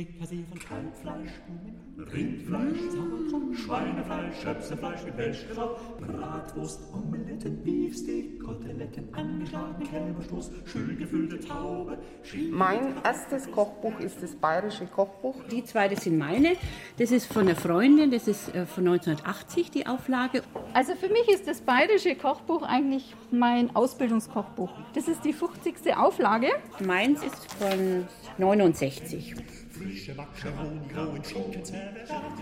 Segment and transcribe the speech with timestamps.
[0.00, 1.30] Frikassee von Kalbfleisch,
[1.98, 11.98] Rindfleisch, Sauerkraut, Schweinefleisch, Schöpsefleisch mit Welschkraut, Bratwurst, Omeletten, Beefsteak, Koteletten, angeschlagene Kälberstoß, schön gefüllte Taube.
[12.50, 15.34] Mein erstes Kochbuch ist das Bayerische Kochbuch.
[15.50, 16.52] Die zwei, das sind meine.
[16.96, 20.42] Das ist von einer Freundin, das ist äh, von 1980 die Auflage.
[20.72, 24.70] Also für mich ist das Bayerische Kochbuch eigentlich mein Ausbildungskochbuch.
[24.94, 25.94] Das ist die 50.
[25.94, 26.48] Auflage.
[26.82, 28.06] Meins ist von
[28.38, 29.34] 69.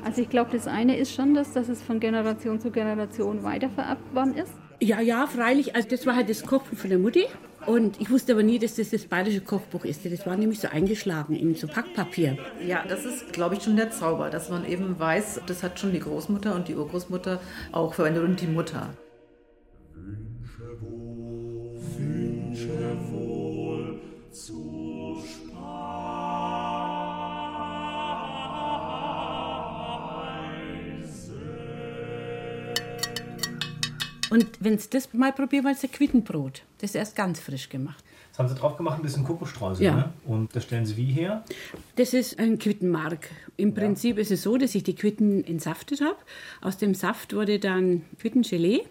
[0.04, 4.14] Also ich glaube, das eine ist schon das, dass es von Generation zu Generation weitervererbt
[4.14, 4.52] worden ist.
[4.80, 5.74] Ja, ja, freilich.
[5.74, 7.24] Also das war halt das Kochbuch von der Mutti.
[7.66, 10.04] Und ich wusste aber nie, dass das das bayerische Kochbuch ist.
[10.04, 12.38] Das war nämlich so eingeschlagen in so Packpapier.
[12.66, 15.92] Ja, das ist, glaube ich, schon der Zauber, dass man eben weiß, das hat schon
[15.92, 17.40] die Großmutter und die Urgroßmutter
[17.72, 18.90] auch verwendet und die Mutter.
[34.30, 36.62] Und wenn es das mal probieren wollt, ist ein Quittenbrot.
[36.78, 38.04] Das ist erst ganz frisch gemacht.
[38.30, 39.84] Das haben sie drauf gemacht, ein bisschen Kokosstreusel.
[39.84, 39.94] Ja.
[39.94, 40.12] Ne?
[40.26, 41.44] Und das stellen sie wie her?
[41.96, 43.30] Das ist ein Quittenmark.
[43.56, 46.18] Im Prinzip ist es so, dass ich die Quitten entsaftet habe.
[46.60, 48.82] Aus dem Saft wurde dann Quittengelee.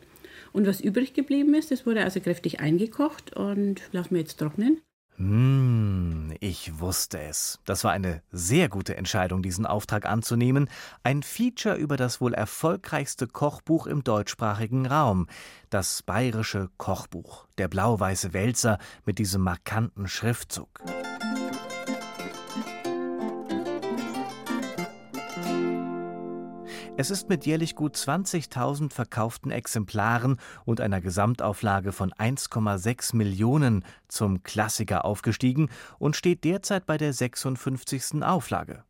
[0.53, 4.81] Und was übrig geblieben ist, das wurde also kräftig eingekocht und lassen wir jetzt trocknen.
[5.17, 7.59] Hm, ich wusste es.
[7.65, 10.69] Das war eine sehr gute Entscheidung, diesen Auftrag anzunehmen.
[11.03, 15.27] Ein Feature über das wohl erfolgreichste Kochbuch im deutschsprachigen Raum.
[15.71, 17.47] Das bayerische Kochbuch.
[17.57, 20.83] Der blau-weiße Wälzer mit diesem markanten Schriftzug.
[26.99, 34.41] Es ist mit jährlich gut 20.000 verkauften Exemplaren und einer Gesamtauflage von 1,6 Millionen zum
[34.41, 38.23] Klassiker aufgestiegen und steht derzeit bei der 56.
[38.23, 38.83] Auflage.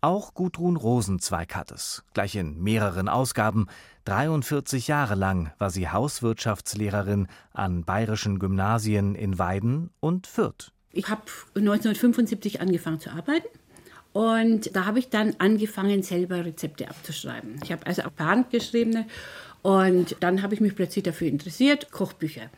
[0.00, 3.66] Auch Gudrun Rosenzweig hat es, gleich in mehreren Ausgaben.
[4.04, 10.70] 43 Jahre lang war sie Hauswirtschaftslehrerin an bayerischen Gymnasien in Weiden und Fürth.
[10.92, 11.22] Ich habe
[11.56, 13.48] 1975 angefangen zu arbeiten.
[14.12, 17.60] Und da habe ich dann angefangen, selber Rezepte abzuschreiben.
[17.64, 19.06] Ich habe also per Hand geschriebene.
[19.62, 22.50] Und dann habe ich mich plötzlich dafür interessiert, Kochbücher.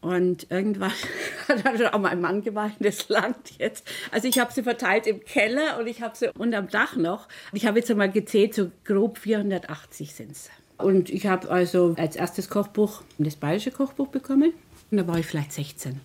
[0.00, 0.92] Und irgendwann
[1.48, 3.88] hat auch mein Mann gemeint, das langt jetzt.
[4.10, 7.28] Also ich habe sie verteilt im Keller und ich habe sie unterm Dach noch.
[7.52, 10.50] Ich habe jetzt einmal gezählt, so grob 480 sind es.
[10.78, 14.52] Und ich habe also als erstes Kochbuch das bayerische Kochbuch bekommen.
[14.90, 16.00] Und da war ich vielleicht 16.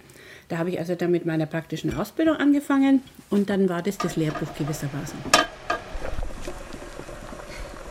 [0.47, 4.16] Da habe ich also dann mit meiner praktischen Ausbildung angefangen und dann war das das
[4.16, 5.18] Lehrbuch gewissermaßen.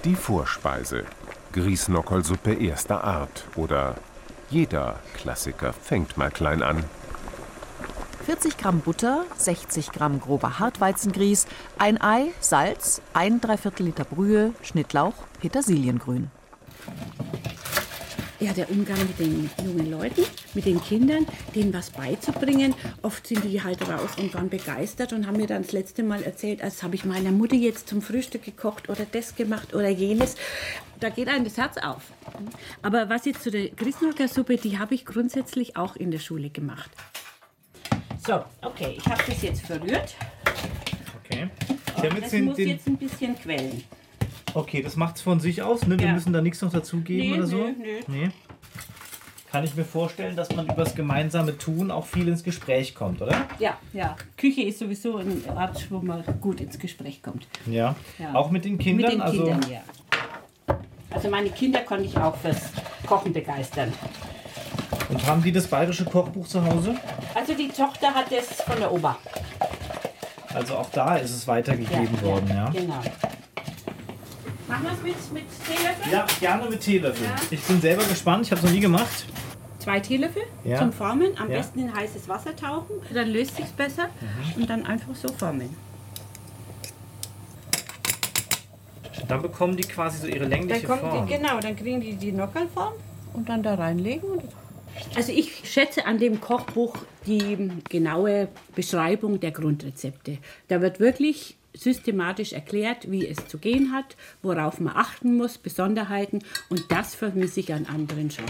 [0.05, 1.05] Die Vorspeise.
[1.53, 3.97] Grießnockelsuppe erster Art oder
[4.51, 6.85] jeder Klassiker fängt mal klein an.
[8.27, 11.47] 40 Gramm Butter, 60 Gramm grober Hartweizengrieß,
[11.79, 16.31] ein Ei, Salz, ein Dreiviertel Liter Brühe, Schnittlauch, Petersiliengrün.
[18.39, 20.23] Ja, der Umgang mit den jungen Leuten,
[20.55, 22.75] mit den Kindern, denen was beizubringen.
[23.03, 26.23] Oft sind die halt raus und waren begeistert und haben mir dann das letzte Mal
[26.23, 30.37] erzählt, als habe ich meiner Mutter jetzt zum Frühstück gekocht oder das gemacht oder jenes.
[30.99, 32.03] Da geht einem das Herz auf.
[32.83, 36.51] Aber was jetzt zu der Grießnocker Suppe, die habe ich grundsätzlich auch in der Schule
[36.51, 36.91] gemacht.
[38.27, 40.15] So, okay, ich habe das jetzt verrührt.
[41.25, 41.49] Okay.
[41.97, 43.83] Und das muss jetzt ein bisschen quellen.
[44.55, 45.99] okay, das macht es von sich aus, ne?
[45.99, 46.13] Wir Ja.
[46.13, 47.57] müssen da nichts noch dazugeben Nee, oder so?
[47.57, 48.01] nö, nö.
[48.09, 48.31] Nee.
[49.51, 53.21] Kann ich mir vorstellen, dass man über das gemeinsame Tun auch viel ins Gespräch kommt,
[53.21, 53.35] oder?
[53.59, 54.17] Ja, ja.
[54.37, 57.49] Küche ist sowieso ein Ort, wo man gut ins Gespräch kommt.
[57.67, 57.97] Ja.
[58.19, 58.35] Ja.
[58.35, 59.07] Auch mit den Kindern?
[59.07, 59.81] Mit den also, Kindern, ja.
[61.11, 62.71] Also meine Kinder konnte ich auch fürs
[63.05, 63.93] Kochen begeistern.
[65.09, 66.95] Und haben die das bayerische Kochbuch zu Hause?
[67.35, 69.19] Also die Tochter hat das von der Oma.
[70.55, 72.71] Also auch da ist es weitergegeben worden, ja?
[72.71, 73.03] Genau.
[74.69, 76.13] Machen wir es mit, mit Teelöffel?
[76.13, 77.27] Ja, gerne mit Teelöffel.
[77.27, 77.35] Ja.
[77.51, 79.27] Ich bin selber gespannt, ich habe es noch nie gemacht.
[79.81, 80.79] Zwei Teelöffel Ja.
[80.79, 81.37] zum Formen.
[81.39, 81.59] Am Ja.
[81.59, 82.95] besten in heißes Wasser tauchen.
[83.13, 84.09] Dann löst sich besser.
[84.57, 85.75] Und dann einfach so formen.
[89.29, 91.27] Dann bekommen die quasi so ihre Dann längliche kommt Form.
[91.27, 92.95] die, genau, dann kriegen die die Nockerlform
[93.35, 94.29] und dann da reinlegen.
[94.29, 94.43] Und
[95.15, 100.39] also ich schätze an dem Kochbuch die genaue Beschreibung der Grundrezepte.
[100.69, 106.41] Da wird wirklich systematisch erklärt, wie es zu gehen hat, worauf man achten muss, Besonderheiten
[106.69, 108.45] und das vermisse ich an anderen schon.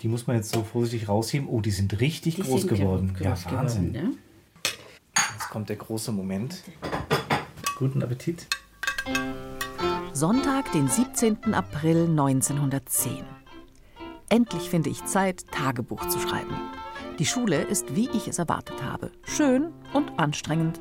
[0.00, 1.48] Die muss man jetzt so vorsichtig rausheben.
[1.48, 3.14] Oh, die sind richtig Die groß sind geworden.
[3.14, 3.92] groß ja, Wahnsinn.
[3.92, 4.18] geworden,
[5.34, 6.62] Jetzt kommt der große Moment.
[7.78, 8.46] Guten Appetit.
[10.12, 11.54] Sonntag, den 17.
[11.54, 13.24] April 1910.
[14.28, 16.54] Endlich finde ich Zeit, Tagebuch zu schreiben.
[17.18, 20.80] Die Schule ist, wie ich es erwartet habe, schön und anstrengend.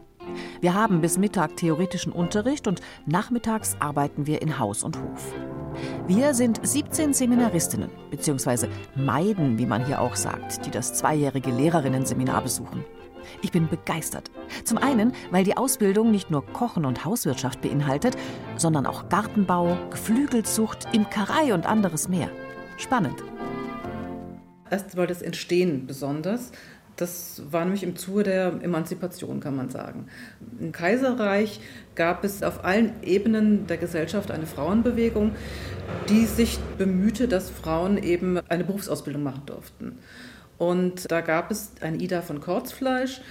[0.62, 5.34] Wir haben bis Mittag theoretischen Unterricht und nachmittags arbeiten wir in Haus und Hof.
[6.08, 12.42] Wir sind 17 Seminaristinnen, beziehungsweise Meiden, wie man hier auch sagt, die das zweijährige Lehrerinnenseminar
[12.42, 12.84] besuchen.
[13.42, 14.32] Ich bin begeistert.
[14.64, 18.16] Zum einen, weil die Ausbildung nicht nur Kochen und Hauswirtschaft beinhaltet,
[18.56, 22.30] sondern auch Gartenbau, Geflügelzucht, Imkerei und anderes mehr.
[22.78, 23.24] Spannend.
[24.70, 26.52] Erst war das Entstehen besonders.
[26.98, 30.08] Das war nämlich im Zuge der Emanzipation, kann man sagen.
[30.60, 31.60] Im Kaiserreich
[31.94, 35.36] gab es auf allen Ebenen der Gesellschaft eine Frauenbewegung,
[36.10, 40.00] die sich bemühte, dass Frauen eben eine Berufsausbildung machen durften.
[40.58, 43.22] Und da gab es eine Ida von Korzfleisch,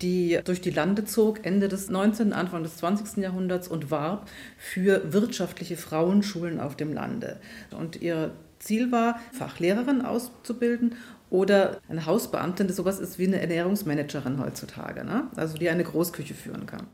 [0.00, 3.22] die durch die Lande zog, Ende des 19., Anfang des 20.
[3.22, 7.38] Jahrhunderts und warb für wirtschaftliche Frauenschulen auf dem Lande.
[7.78, 10.94] Und ihr Ziel war, Fachlehrerin auszubilden
[11.30, 15.28] oder eine Hausbeamtin, das sowas ist wie eine Ernährungsmanagerin heutzutage, ne?
[15.36, 16.88] also die eine Großküche führen kann.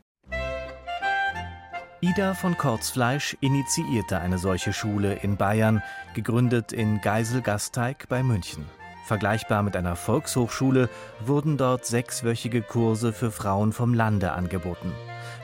[1.99, 5.81] Ida von Korzfleisch initiierte eine solche Schule in Bayern,
[6.13, 8.65] gegründet in Geisel-Gasteig bei München.
[9.07, 10.89] Vergleichbar mit einer Volkshochschule
[11.25, 14.91] wurden dort sechswöchige Kurse für Frauen vom Lande angeboten.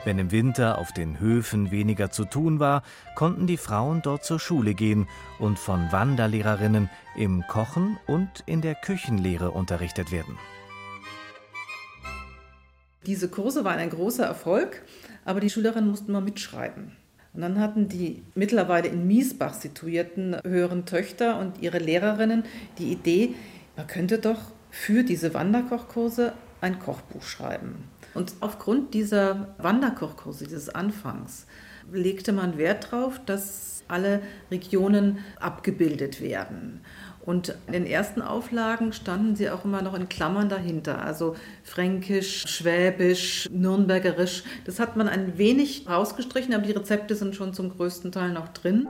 [0.04, 2.82] Wenn im Winter auf den Höfen weniger zu tun war,
[3.14, 5.08] konnten die Frauen dort zur Schule gehen
[5.38, 10.36] und von Wanderlehrerinnen im Kochen und in der Küchenlehre unterrichtet werden.
[13.06, 14.82] Diese Kurse waren ein großer Erfolg,
[15.24, 16.92] aber die Schülerinnen mussten mal mitschreiben.
[17.34, 22.44] Und dann hatten die mittlerweile in Miesbach situierten höheren Töchter und ihre Lehrerinnen
[22.78, 23.34] die Idee,
[23.76, 24.40] man könnte doch
[24.70, 27.88] für diese Wanderkochkurse ein Kochbuch schreiben.
[28.14, 31.46] Und aufgrund dieser Wanderkochkurse, dieses Anfangs,
[31.92, 36.80] legte man Wert darauf, dass alle Regionen abgebildet werden.
[37.24, 42.44] Und in den ersten Auflagen standen sie auch immer noch in Klammern dahinter, also Fränkisch,
[42.46, 44.44] Schwäbisch, Nürnbergerisch.
[44.66, 48.48] Das hat man ein wenig rausgestrichen, aber die Rezepte sind schon zum größten Teil noch
[48.48, 48.88] drin.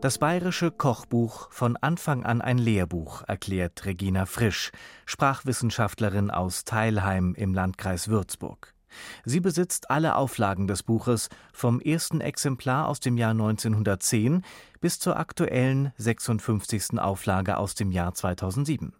[0.00, 4.70] Das bayerische Kochbuch von Anfang an ein Lehrbuch, erklärt Regina Frisch,
[5.04, 8.72] Sprachwissenschaftlerin aus Teilheim im Landkreis Würzburg.
[9.26, 14.40] Sie besitzt alle Auflagen des Buches vom ersten Exemplar aus dem Jahr 1910
[14.80, 16.98] bis zur aktuellen 56.
[16.98, 18.94] Auflage aus dem Jahr 2007.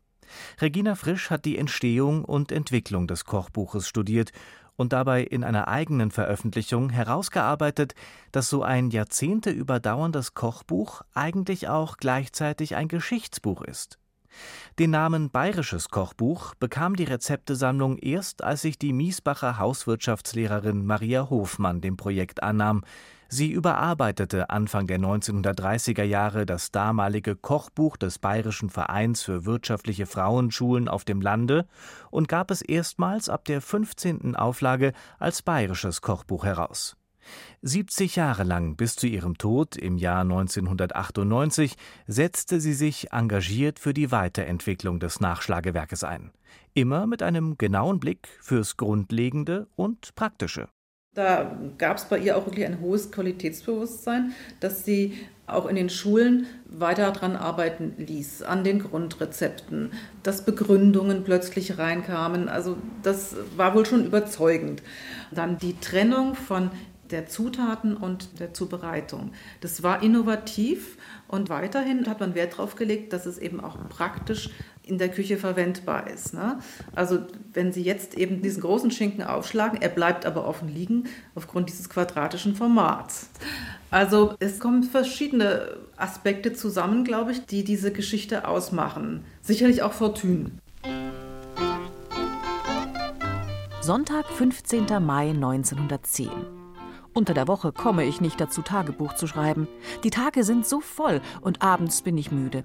[0.61, 4.33] Regina Frisch hat die Entstehung und Entwicklung des Kochbuches studiert
[4.81, 7.95] und dabei in einer eigenen Veröffentlichung herausgearbeitet,
[8.33, 13.99] dass so ein Jahrzehnte überdauerndes Kochbuch eigentlich auch gleichzeitig ein Geschichtsbuch ist.
[14.79, 21.83] Den Namen Bayerisches Kochbuch bekam die Rezeptesammlung erst, als sich die Miesbacher Hauswirtschaftslehrerin Maria Hofmann
[21.83, 22.83] dem Projekt annahm.
[23.33, 30.89] Sie überarbeitete Anfang der 1930er Jahre das damalige Kochbuch des Bayerischen Vereins für wirtschaftliche Frauenschulen
[30.89, 31.69] auf dem Lande
[32.11, 34.35] und gab es erstmals ab der 15.
[34.35, 36.97] Auflage als Bayerisches Kochbuch heraus.
[37.63, 41.77] 70 Jahre lang bis zu ihrem Tod im Jahr 1998
[42.09, 46.33] setzte sie sich engagiert für die Weiterentwicklung des Nachschlagewerkes ein.
[46.75, 50.69] Immer mit einem genauen Blick fürs Grundlegende und Praktische.
[51.15, 55.91] Da gab es bei ihr auch wirklich ein hohes Qualitätsbewusstsein, dass sie auch in den
[55.91, 59.91] Schulen weiter daran arbeiten ließ, an den Grundrezepten,
[60.23, 62.49] dass Begründungen plötzlich reinkamen.
[62.49, 64.85] Also das war wohl schon überzeugend.
[65.33, 66.71] Dann die Trennung von
[67.11, 69.33] der Zutaten und der Zubereitung.
[69.61, 74.51] Das war innovativ und weiterhin hat man Wert darauf gelegt, dass es eben auch praktisch
[74.91, 76.35] in der Küche verwendbar ist.
[76.35, 76.59] Ne?
[76.95, 77.21] Also
[77.55, 81.05] wenn Sie jetzt eben diesen großen Schinken aufschlagen, er bleibt aber offen liegen
[81.35, 83.31] aufgrund dieses quadratischen Formats.
[83.91, 89.25] Also es kommen verschiedene Aspekte zusammen, glaube ich, die diese Geschichte ausmachen.
[89.43, 90.51] Sicherlich auch Fortune.
[93.81, 94.87] Sonntag, 15.
[95.01, 96.29] Mai 1910.
[97.13, 99.67] Unter der Woche komme ich nicht dazu, Tagebuch zu schreiben.
[100.05, 102.65] Die Tage sind so voll und abends bin ich müde.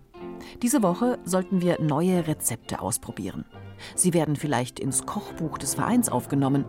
[0.62, 3.46] Diese Woche sollten wir neue Rezepte ausprobieren.
[3.96, 6.66] Sie werden vielleicht ins Kochbuch des Vereins aufgenommen.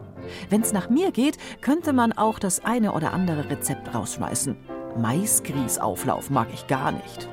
[0.50, 4.56] Wenn's nach mir geht, könnte man auch das eine oder andere Rezept rausschmeißen.
[4.98, 7.28] Maisgrießauflauf mag ich gar nicht.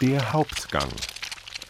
[0.00, 0.88] Der Hauptgang.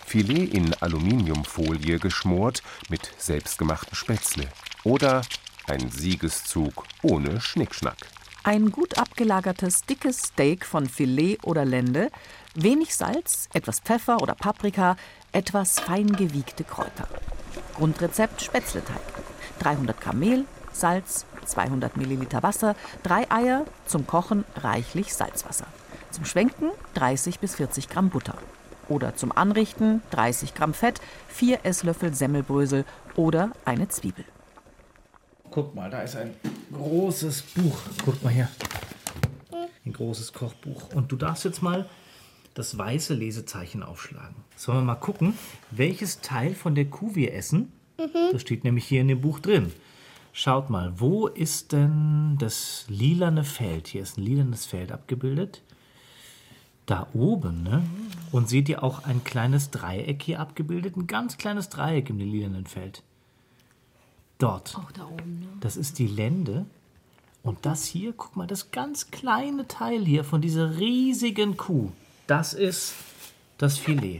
[0.07, 4.49] Filet in Aluminiumfolie geschmort mit selbstgemachten Spätzle.
[4.85, 5.23] Oder
[5.67, 7.97] ein Siegeszug ohne Schnickschnack.
[8.47, 12.11] Ein gut abgelagertes, dickes Steak von Filet oder Lende,
[12.55, 14.97] wenig Salz, etwas Pfeffer oder Paprika,
[15.33, 17.09] etwas fein gewiegte Kräuter.
[17.75, 19.01] Grundrezept Spätzleteig.
[19.61, 25.67] 300 Gramm Mehl, Salz, 200 Milliliter Wasser, drei Eier, zum Kochen reichlich Salzwasser.
[26.11, 28.37] Zum Schwenken 30 bis 40 Gramm Butter.
[28.91, 32.85] Oder zum Anrichten 30 Gramm Fett, vier Esslöffel Semmelbrösel
[33.17, 34.27] oder eine Zwiebel.
[35.51, 36.35] Guck mal, da ist ein
[36.75, 37.79] großes Buch.
[38.05, 38.51] Guck mal her.
[39.87, 40.93] Ein großes Kochbuch.
[40.95, 41.89] Und du darfst jetzt mal
[42.55, 44.37] das weiße Lesezeichen aufschlagen.
[44.57, 45.35] Sollen wir mal gucken,
[45.71, 47.73] welches Teil von der Kuh wir essen?
[48.33, 49.73] Das steht nämlich hier in dem Buch drin.
[50.33, 53.87] Schaut mal, wo ist denn das lilane Feld?
[53.87, 55.63] Hier ist ein lilanes Feld abgebildet.
[56.87, 57.83] Da oben, ne?
[58.33, 60.97] Und seht ihr auch ein kleines Dreieck hier abgebildet?
[60.97, 63.03] Ein ganz kleines Dreieck im lilanen Feld.
[64.39, 64.77] Dort.
[64.77, 65.47] Auch da oben, ne?
[65.61, 66.67] Das ist die Lende.
[67.43, 71.93] Und das hier, guck mal, das ganz kleine Teil hier von dieser riesigen Kuh,
[72.27, 72.95] das ist
[73.59, 74.19] das Filet.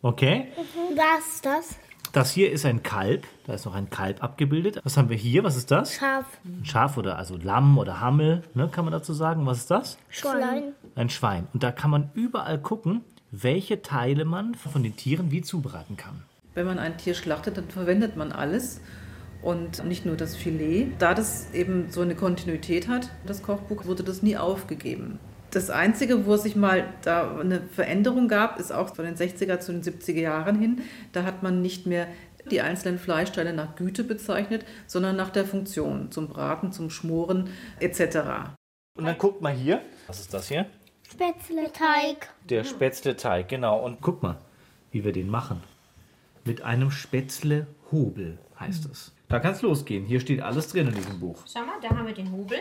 [0.00, 0.48] Okay?
[0.94, 1.76] Was ist das?
[2.12, 3.26] Das hier ist ein Kalb.
[3.46, 4.80] Da ist noch ein Kalb abgebildet.
[4.82, 5.44] Was haben wir hier?
[5.44, 5.94] Was ist das?
[5.94, 6.26] Schaf.
[6.44, 9.46] Ein Schaf oder also Lamm oder Hammel, ne, kann man dazu sagen.
[9.46, 9.98] Was ist das?
[10.08, 10.72] Schwein.
[10.96, 11.46] Ein Schwein.
[11.52, 16.22] Und da kann man überall gucken, welche Teile man von den Tieren wie zubereiten kann.
[16.54, 18.80] Wenn man ein Tier schlachtet, dann verwendet man alles
[19.42, 20.88] und nicht nur das Filet.
[20.98, 25.18] Da das eben so eine Kontinuität hat, das Kochbuch, wurde das nie aufgegeben.
[25.50, 29.58] Das Einzige, wo es sich mal da eine Veränderung gab, ist auch von den 60er
[29.58, 30.82] zu den 70er Jahren hin.
[31.12, 32.06] Da hat man nicht mehr
[32.50, 38.54] die einzelnen Fleischteile nach Güte bezeichnet, sondern nach der Funktion, zum Braten, zum Schmoren etc.
[38.96, 39.82] Und dann guckt mal hier.
[40.06, 40.66] Was ist das hier?
[41.10, 42.28] Spätzleteig.
[42.48, 43.84] Der Spätzleteig, genau.
[43.84, 44.38] Und guck mal,
[44.92, 45.62] wie wir den machen.
[46.44, 49.12] Mit einem Spätzlehobel heißt es.
[49.30, 50.04] Da kann es losgehen.
[50.04, 51.38] Hier steht alles drin in diesem Buch.
[51.50, 52.58] Schau mal, da haben wir den Hobel.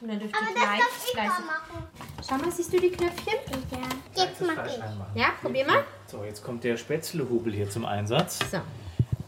[0.00, 1.88] Und dann dürft Aber ihr das gleich darf ich fleißig- mal machen.
[2.28, 3.34] Schau mal, siehst du die Knöpfchen?
[3.70, 4.24] Ja.
[4.24, 4.78] Jetzt mach ich.
[5.20, 5.84] Ja, probier mal.
[6.06, 8.38] So, jetzt kommt der Spätzlehobel hier zum Einsatz.
[8.50, 8.58] So.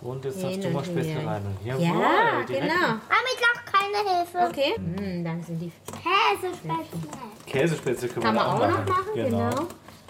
[0.03, 1.43] Und jetzt darfst du mal Spätzle rein.
[1.65, 2.49] Ja, direkt.
[2.49, 2.75] genau.
[2.75, 4.39] Aber ich brauche keine Hilfe.
[4.49, 4.79] Okay.
[4.81, 7.11] Mm, dann sind die Käsespätzle.
[7.47, 8.89] Käsespätzle können Kann wir man auch auch noch machen.
[8.89, 9.51] machen, genau.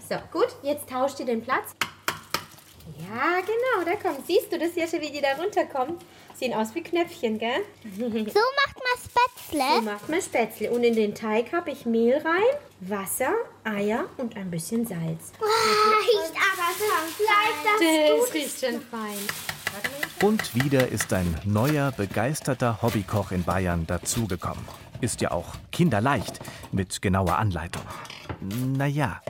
[0.08, 1.74] So, gut, jetzt tauscht ihr den Platz.
[2.98, 4.26] Ja, genau, da kommt.
[4.26, 5.96] Siehst du das hier schon, wie die da runterkommen?
[6.40, 7.60] Sehen aus wie Knöpfchen, gell?
[7.84, 9.76] So macht man Spätzle.
[9.76, 10.70] So macht man Spätzle.
[10.70, 15.32] Und in den Teig habe ich Mehl rein, Wasser, Eier und ein bisschen Salz.
[15.38, 20.26] Riecht aber schon Fleisch, Das riecht schon fein.
[20.26, 24.64] Und wieder ist ein neuer, begeisterter Hobbykoch in Bayern dazugekommen.
[25.02, 26.40] Ist ja auch kinderleicht
[26.72, 27.82] mit genauer Anleitung.
[28.78, 29.20] Naja,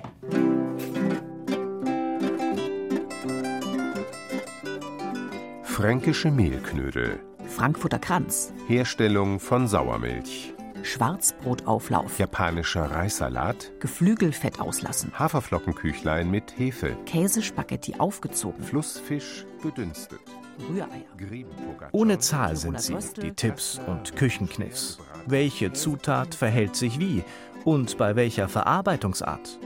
[5.80, 7.20] Fränkische Mehlknödel.
[7.46, 10.52] Frankfurter Kranz, Herstellung von Sauermilch.
[10.82, 13.72] Schwarzbrotauflauf, Japanischer Reissalat.
[13.80, 16.99] Geflügelfett auslassen, Haferflockenküchlein mit Hefe.
[17.06, 20.20] Käsespaghetti aufgezogen, Flussfisch gedünstet.
[20.68, 21.88] Rühreier.
[21.92, 24.99] Ohne Zahl sind sie, die Tipps und Küchenkniffs.
[25.25, 27.25] Welche Zutat verhält sich wie
[27.64, 29.58] und bei welcher Verarbeitungsart?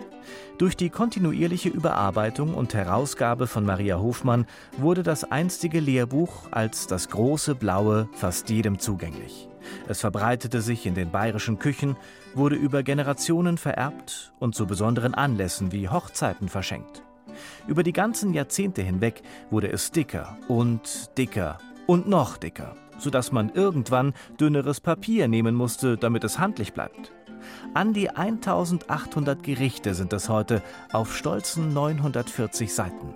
[0.58, 4.46] Durch die kontinuierliche Überarbeitung und Herausgabe von Maria Hofmann
[4.78, 9.48] wurde das einstige Lehrbuch als das große Blaue fast jedem zugänglich.
[9.88, 11.96] Es verbreitete sich in den bayerischen Küchen,
[12.34, 17.02] wurde über Generationen vererbt und zu besonderen Anlässen wie Hochzeiten verschenkt.
[17.66, 21.58] Über die ganzen Jahrzehnte hinweg wurde es dicker und dicker
[21.88, 27.10] und noch dicker, sodass man irgendwann dünneres Papier nehmen musste, damit es handlich bleibt.
[27.74, 33.14] An die 1800 Gerichte sind es heute auf stolzen 940 Seiten.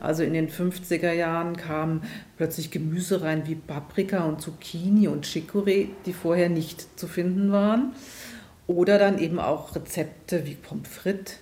[0.00, 2.02] Also in den 50er Jahren kamen
[2.36, 7.92] plötzlich Gemüse rein wie Paprika und Zucchini und Chicorée, die vorher nicht zu finden waren.
[8.66, 11.38] Oder dann eben auch Rezepte wie Pommes frites.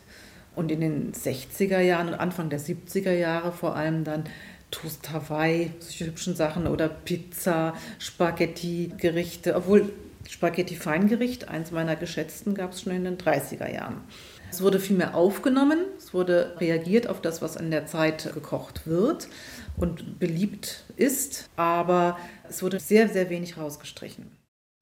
[0.55, 4.25] Und in den 60er Jahren und Anfang der 70er Jahre vor allem dann
[4.71, 9.93] Toast Hawaii, solche hübschen Sachen oder Pizza, Spaghetti-Gerichte, obwohl
[10.29, 14.03] Spaghetti-Feingericht, eins meiner geschätzten, gab es schon in den 30er Jahren.
[14.51, 18.87] Es wurde viel mehr aufgenommen, es wurde reagiert auf das, was in der Zeit gekocht
[18.87, 19.29] wird
[19.77, 22.19] und beliebt ist, aber
[22.49, 24.31] es wurde sehr, sehr wenig rausgestrichen.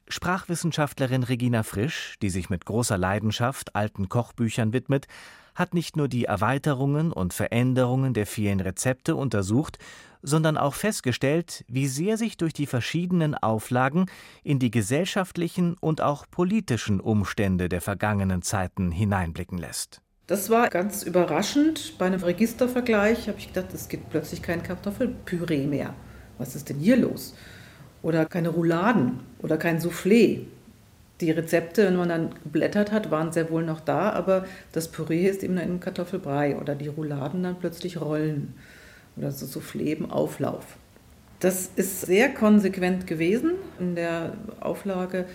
[0.08, 5.06] Sprachwissenschaftlerin Regina Frisch, die sich mit großer Leidenschaft alten Kochbüchern widmet,
[5.54, 9.78] hat nicht nur die Erweiterungen und Veränderungen der vielen Rezepte untersucht,
[10.22, 14.06] sondern auch festgestellt, wie sehr sich durch die verschiedenen Auflagen
[14.42, 20.00] in die gesellschaftlichen und auch politischen Umstände der vergangenen Zeiten hineinblicken lässt.
[20.26, 21.98] Das war ganz überraschend.
[21.98, 25.94] Bei einem Registervergleich habe ich gedacht, es gibt plötzlich kein Kartoffelpüree mehr.
[26.38, 27.34] Was ist denn hier los?
[28.04, 30.40] oder keine Rouladen oder kein Soufflé.
[31.20, 35.28] Die Rezepte, wenn man dann geblättert hat, waren sehr wohl noch da, aber das Püree
[35.28, 38.54] ist eben in Kartoffelbrei oder die Rouladen dann plötzlich Rollen
[39.16, 40.76] oder so Soufflé im Auflauf.
[41.38, 45.26] Das ist sehr konsequent gewesen in der Auflage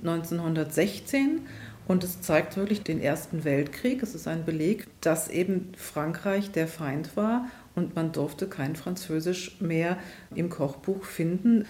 [0.00, 1.42] 1916
[1.86, 4.02] und es zeigt wirklich den Ersten Weltkrieg.
[4.02, 9.60] Es ist ein Beleg, dass eben Frankreich der Feind war und man durfte kein Französisch
[9.60, 9.96] mehr
[10.34, 11.66] im Kochbuch finden.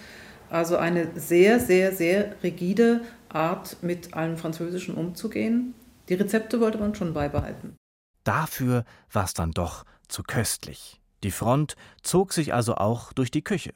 [0.49, 3.01] Also eine sehr, sehr, sehr rigide
[3.33, 5.73] Art, mit allem Französischen umzugehen.
[6.09, 7.75] Die Rezepte wollte man schon beibehalten.
[8.23, 11.01] Dafür war es dann doch zu köstlich.
[11.23, 13.73] Die Front zog sich also auch durch die Küche.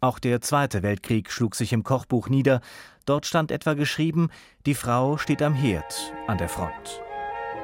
[0.00, 2.60] Auch der Zweite Weltkrieg schlug sich im Kochbuch nieder.
[3.06, 4.30] Dort stand etwa geschrieben:
[4.66, 7.02] Die Frau steht am Herd an der Front.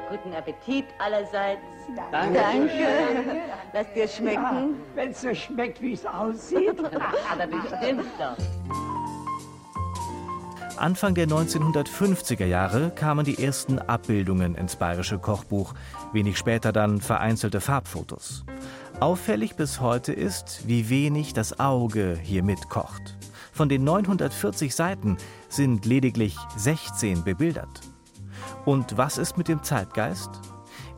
[0.09, 1.61] Guten Appetit allerseits.
[2.11, 2.39] Danke.
[2.39, 2.87] Danke.
[3.73, 4.75] Lass dir schmecken.
[4.95, 6.79] Wenn es so schmeckt, wie es aussieht.
[7.31, 8.92] Aber bestimmt doch.
[10.77, 15.73] Anfang der 1950er Jahre kamen die ersten Abbildungen ins bayerische Kochbuch,
[16.13, 18.43] wenig später dann vereinzelte Farbfotos.
[18.99, 23.17] Auffällig bis heute ist, wie wenig das Auge hier mitkocht.
[23.51, 27.81] Von den 940 Seiten sind lediglich 16 bebildert.
[28.65, 30.29] Und was ist mit dem Zeitgeist?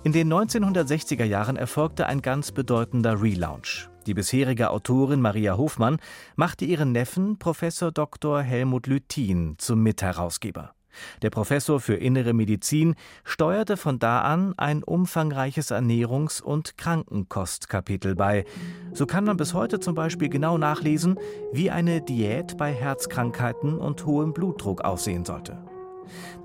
[0.04, 3.90] In den 1960er Jahren erfolgte ein ganz bedeutender Relaunch.
[4.06, 5.98] Die bisherige Autorin Maria Hofmann
[6.36, 8.42] machte ihren Neffen Professor Dr.
[8.42, 10.76] Helmut Lüthin zum Mitherausgeber.
[11.22, 18.46] Der Professor für Innere Medizin steuerte von da an ein umfangreiches Ernährungs- und Krankenkostkapitel bei.
[18.94, 21.20] So kann man bis heute zum Beispiel genau nachlesen,
[21.52, 25.58] wie eine Diät bei Herzkrankheiten und hohem Blutdruck aussehen sollte.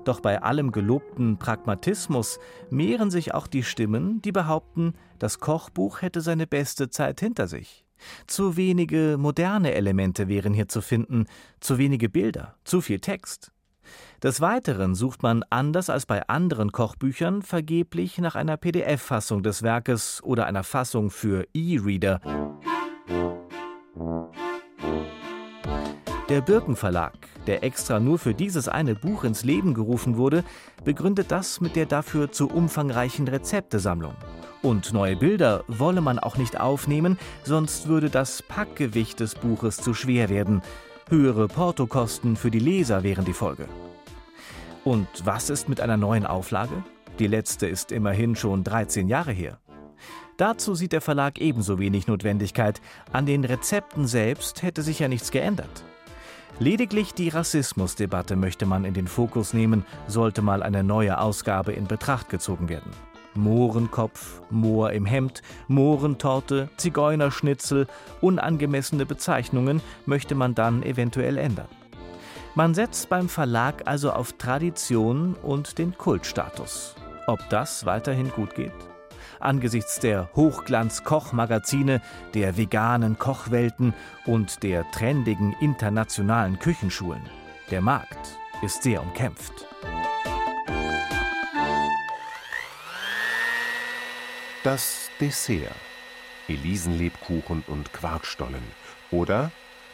[0.03, 2.39] Doch bei allem gelobten Pragmatismus
[2.69, 7.85] mehren sich auch die Stimmen, die behaupten, das Kochbuch hätte seine beste Zeit hinter sich.
[8.27, 11.25] Zu wenige moderne Elemente wären hier zu finden,
[11.59, 13.51] zu wenige Bilder, zu viel Text.
[14.23, 20.21] Des Weiteren sucht man anders als bei anderen Kochbüchern vergeblich nach einer PDF-Fassung des Werkes
[20.23, 22.21] oder einer Fassung für E-Reader.
[26.29, 27.13] Der Birken Verlag,
[27.47, 30.43] der extra nur für dieses eine Buch ins Leben gerufen wurde,
[30.85, 34.13] begründet das mit der dafür zu umfangreichen Rezeptesammlung.
[34.61, 39.93] Und neue Bilder wolle man auch nicht aufnehmen, sonst würde das Packgewicht des Buches zu
[39.93, 40.61] schwer werden.
[41.09, 43.67] Höhere Portokosten für die Leser wären die Folge.
[44.85, 46.83] Und was ist mit einer neuen Auflage?
[47.19, 49.59] Die letzte ist immerhin schon 13 Jahre her.
[50.37, 52.81] Dazu sieht der Verlag ebenso wenig Notwendigkeit.
[53.11, 55.83] An den Rezepten selbst hätte sich ja nichts geändert.
[56.59, 61.87] Lediglich die Rassismusdebatte möchte man in den Fokus nehmen, sollte mal eine neue Ausgabe in
[61.87, 62.91] Betracht gezogen werden.
[63.33, 67.87] Mohrenkopf, Moor im Hemd, Mohrentorte, Zigeunerschnitzel,
[68.19, 71.69] unangemessene Bezeichnungen möchte man dann eventuell ändern.
[72.53, 76.95] Man setzt beim Verlag also auf Tradition und den Kultstatus.
[77.27, 78.90] Ob das weiterhin gut geht?
[79.43, 82.01] Angesichts der Hochglanz-Kochmagazine,
[82.33, 83.93] der veganen Kochwelten
[84.25, 87.21] und der trendigen internationalen Küchenschulen.
[87.69, 89.65] Der Markt ist sehr umkämpft.
[94.63, 95.75] Das Dessert.
[96.47, 98.63] Elisenlebkuchen und Quarkstollen.
[99.09, 99.51] Oder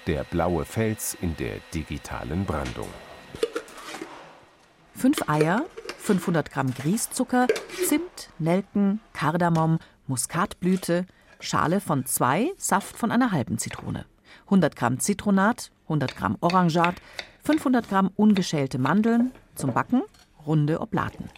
[0.08, 2.90] der blaue Fels in der digitalen Brandung.
[4.94, 5.66] Fünf Eier,
[6.08, 7.48] 500 Gramm Grießzucker,
[7.86, 11.06] Zimt, Nelken, Kardamom, Muskatblüte,
[11.42, 14.06] Schale von zwei, Saft von einer halben Zitrone,
[14.46, 16.96] 100 Gramm Zitronat, 100 Gramm Orangat,
[17.44, 20.02] 500 Gramm ungeschälte Mandeln, zum Backen
[20.46, 21.30] runde Oblaten.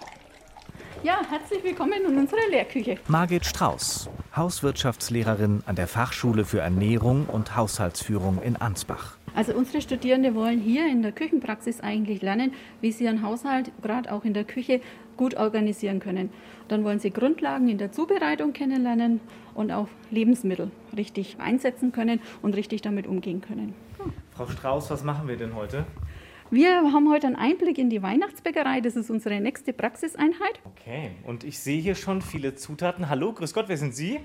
[1.02, 2.98] Ja, herzlich willkommen in unserer Lehrküche.
[3.08, 9.16] Margit Strauß, Hauswirtschaftslehrerin an der Fachschule für Ernährung und Haushaltsführung in Ansbach.
[9.34, 14.12] Also unsere Studierende wollen hier in der Küchenpraxis eigentlich lernen, wie sie ihren Haushalt gerade
[14.12, 14.82] auch in der Küche
[15.16, 16.32] gut organisieren können.
[16.68, 19.22] Dann wollen sie Grundlagen in der Zubereitung kennenlernen
[19.54, 23.74] und auch Lebensmittel richtig einsetzen können und richtig damit umgehen können.
[24.32, 25.86] Frau Strauß, was machen wir denn heute?
[26.52, 28.82] Wir haben heute einen Einblick in die Weihnachtsbäckerei.
[28.82, 30.60] Das ist unsere nächste Praxiseinheit.
[30.66, 33.08] Okay, und ich sehe hier schon viele Zutaten.
[33.10, 34.20] Hallo, grüß Gott, wer sind Sie?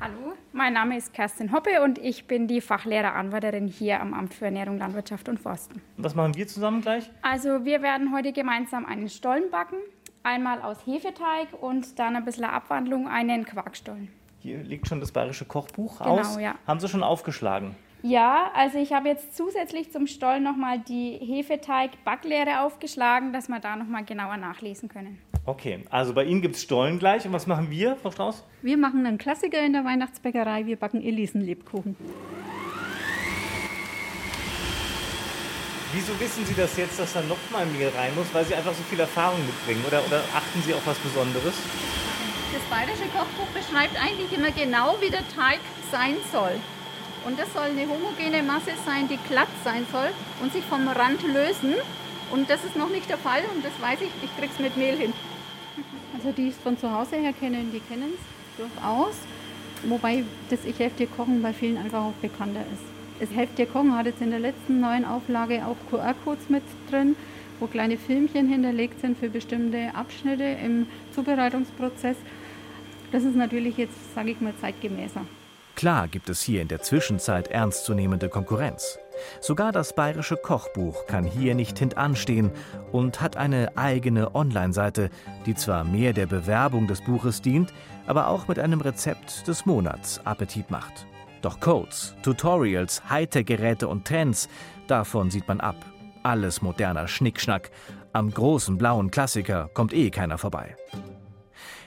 [0.00, 4.46] Hallo, mein Name ist Kerstin Hoppe und ich bin die Fachlehreranwärterin hier am Amt für
[4.46, 5.80] Ernährung, Landwirtschaft und Forsten.
[5.96, 7.10] Und was machen wir zusammen gleich?
[7.22, 9.76] Also wir werden heute gemeinsam einen Stollen backen,
[10.22, 14.08] einmal aus Hefeteig und dann ein bisschen Abwandlung einen Quarkstollen.
[14.40, 16.38] Hier liegt schon das bayerische Kochbuch Genau, aus.
[16.40, 16.54] ja.
[16.66, 17.74] Haben Sie schon aufgeschlagen?
[18.02, 23.74] Ja, also ich habe jetzt zusätzlich zum Stollen nochmal die Hefeteig-Backlehre aufgeschlagen, dass wir da
[23.74, 25.18] nochmal genauer nachlesen können.
[25.46, 27.26] Okay, also bei Ihnen gibt es Stollen gleich.
[27.26, 28.44] Und was machen wir, Frau Strauß?
[28.62, 30.66] Wir machen einen Klassiker in der Weihnachtsbäckerei.
[30.66, 31.96] Wir backen Elisenlebkuchen.
[35.92, 38.32] Wieso wissen Sie das jetzt, dass da nochmal Mehl rein muss?
[38.32, 39.82] Weil Sie einfach so viel Erfahrung mitbringen?
[39.86, 41.54] Oder, oder achten Sie auf was Besonderes?
[42.52, 46.60] Das bayerische Kochbuch beschreibt eigentlich immer genau, wie der Teig sein soll.
[47.24, 50.10] Und das soll eine homogene Masse sein, die glatt sein soll
[50.42, 51.74] und sich vom Rand lösen.
[52.30, 54.96] Und das ist noch nicht der Fall und das weiß ich, ich krieg's mit Mehl
[54.96, 55.12] hin.
[56.14, 59.14] Also die es von zu Hause her kennen, die kennen es durchaus.
[59.84, 62.82] Wobei das Ich helfe dir kochen bei vielen einfach auch bekannter ist.
[63.20, 67.16] Das Helft dir kochen hat jetzt in der letzten neuen Auflage auch QR-Codes mit drin,
[67.60, 72.16] wo kleine Filmchen hinterlegt sind für bestimmte Abschnitte im Zubereitungsprozess.
[73.10, 75.24] Das ist natürlich jetzt, sage ich mal, zeitgemäßer.
[75.78, 78.98] Klar gibt es hier in der Zwischenzeit ernstzunehmende Konkurrenz.
[79.40, 82.50] Sogar das bayerische Kochbuch kann hier nicht hintanstehen
[82.90, 85.08] und hat eine eigene Online-Seite,
[85.46, 87.72] die zwar mehr der Bewerbung des Buches dient,
[88.08, 91.06] aber auch mit einem Rezept des Monats Appetit macht.
[91.42, 94.48] Doch Codes, Tutorials, Hightech-Geräte und Trends,
[94.88, 95.76] davon sieht man ab.
[96.24, 97.70] Alles moderner Schnickschnack.
[98.12, 100.74] Am großen blauen Klassiker kommt eh keiner vorbei.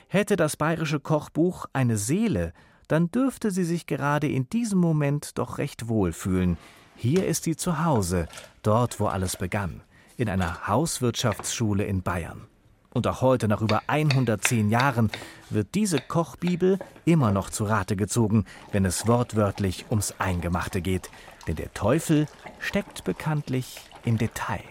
[0.08, 2.54] Hätte das bayerische Kochbuch eine Seele,
[2.88, 6.56] dann dürfte sie sich gerade in diesem Moment doch recht wohl fühlen.
[6.96, 8.28] Hier ist sie zu Hause,
[8.62, 9.82] dort, wo alles begann,
[10.16, 12.46] in einer Hauswirtschaftsschule in Bayern.
[12.94, 15.10] Und auch heute, nach über 110 Jahren,
[15.48, 21.08] wird diese Kochbibel immer noch zu Rate gezogen, wenn es wortwörtlich ums Eingemachte geht.
[21.46, 22.26] Denn der Teufel
[22.58, 24.62] steckt bekanntlich im Detail.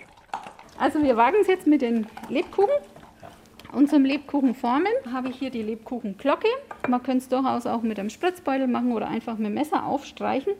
[0.77, 2.69] Also wir wagen es jetzt mit den Lebkuchen.
[3.71, 6.47] Und zum Lebkuchenformen habe ich hier die Lebkuchenglocke.
[6.89, 10.53] Man könnte es durchaus auch mit einem Spritzbeutel machen oder einfach mit dem Messer aufstreichen.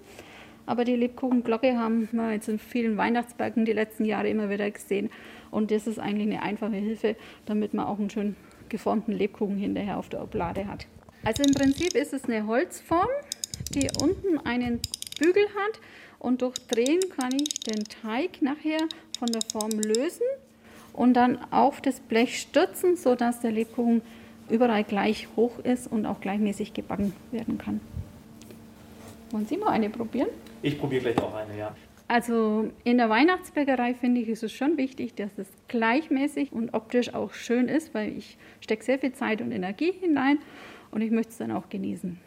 [0.65, 5.09] Aber die Lebkuchenglocke haben wir jetzt in vielen Weihnachtsbergen die letzten Jahre immer wieder gesehen.
[5.49, 8.37] Und das ist eigentlich eine einfache Hilfe, damit man auch einen schön
[8.69, 10.87] geformten Lebkuchen hinterher auf der Oblade hat.
[11.25, 13.09] Also im Prinzip ist es eine Holzform,
[13.73, 14.79] die unten einen
[15.19, 15.81] Bügel hat.
[16.19, 18.79] Und durch Drehen kann ich den Teig nachher
[19.19, 20.25] von der Form lösen
[20.93, 24.01] und dann auf das Blech stürzen, sodass der Lebkuchen
[24.49, 27.79] überall gleich hoch ist und auch gleichmäßig gebacken werden kann.
[29.31, 30.27] Wollen Sie mal eine probieren?
[30.61, 31.75] Ich probiere gleich auch eine, ja.
[32.07, 37.13] Also in der Weihnachtsbäckerei finde ich, ist es schon wichtig, dass es gleichmäßig und optisch
[37.13, 40.39] auch schön ist, weil ich stecke sehr viel Zeit und Energie hinein
[40.91, 42.19] und ich möchte es dann auch genießen.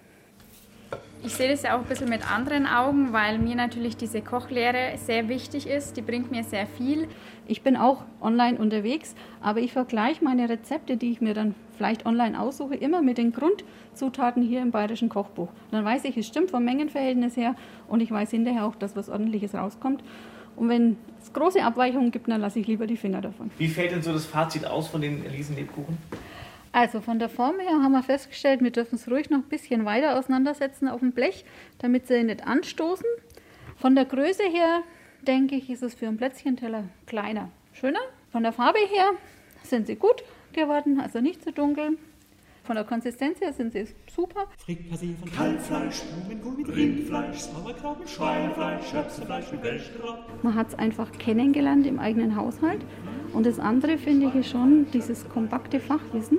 [1.25, 4.99] Ich sehe das ja auch ein bisschen mit anderen Augen, weil mir natürlich diese Kochlehre
[4.99, 5.97] sehr wichtig ist.
[5.97, 7.09] Die bringt mir sehr viel.
[7.47, 12.05] Ich bin auch online unterwegs, aber ich vergleiche meine Rezepte, die ich mir dann vielleicht
[12.05, 15.49] online aussuche, immer mit den Grundzutaten hier im Bayerischen Kochbuch.
[15.71, 17.55] Dann weiß ich, es stimmt vom Mengenverhältnis her
[17.89, 20.05] und ich weiß hinterher auch, dass was Ordentliches rauskommt.
[20.57, 23.51] Und wenn es große Abweichungen gibt, dann lasse ich lieber die Finger davon.
[23.57, 25.97] Wie fällt denn so das Fazit aus von den Elisenlebkuchen?
[26.75, 29.85] Also von der Form her haben wir festgestellt, wir dürfen es ruhig noch ein bisschen
[29.85, 31.45] weiter auseinandersetzen auf dem Blech,
[31.79, 33.07] damit sie nicht anstoßen.
[33.77, 34.83] Von der Größe her,
[35.23, 38.01] denke ich, ist es für einen Plätzchenteller kleiner, schöner.
[38.33, 39.13] Von der Farbe her
[39.63, 41.97] sind sie gut geworden, also nicht zu dunkel.
[42.65, 44.49] Von der Konsistenz her sind sie super.
[44.59, 50.43] Frikassee von Kalbfleisch, Blumenkohl mit Rindfleisch, Sauerkraut mit Schweinefleisch, Schöpsefleisch mit Welschkraut.
[50.43, 52.85] Man hat es einfach kennengelernt im eigenen Haushalt.
[53.33, 56.39] Und das andere finde ich schon dieses kompakte Fachwissen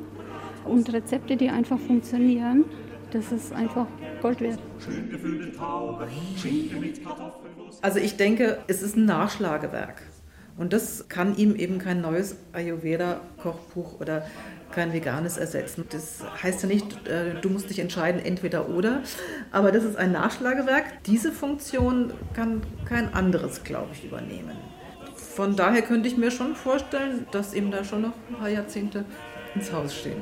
[0.66, 2.66] und Rezepte, die einfach funktionieren.
[3.12, 3.88] Das ist einfach
[4.22, 4.60] Gold wert.
[4.84, 7.54] Schön gefüllte Taube, Schinken mit Kartoffeln.
[7.82, 10.02] Also ich denke, es ist ein Nachschlagewerk.
[10.58, 14.26] Und das kann ihm eben kein neues Ayurveda-Kochbuch oder
[14.72, 15.86] kein veganes ersetzen.
[15.90, 19.02] Das heißt ja nicht, äh, du musst dich entscheiden, entweder oder.
[19.52, 21.04] Aber das ist ein Nachschlagewerk.
[21.06, 24.56] Diese Funktion kann kein anderes, glaube ich, übernehmen.
[25.16, 29.04] Von daher könnte ich mir schon vorstellen, dass ihm da schon noch ein paar Jahrzehnte
[29.54, 30.22] ins Haus stehen.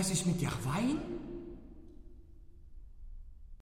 [0.00, 1.19] Was ist mit der Wein?